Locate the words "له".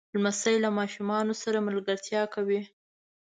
0.63-0.69